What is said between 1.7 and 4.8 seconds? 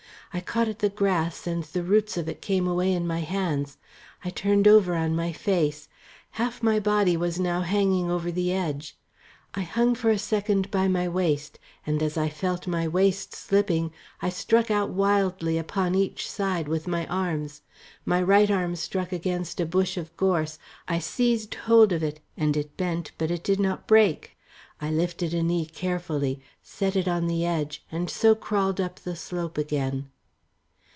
roots of it came away in my hands. I turned